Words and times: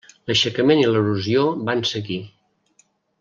L'aixecament 0.29 0.81
i 0.83 0.87
l'erosió 0.95 1.43
van 1.69 1.85
seguir. 1.91 2.21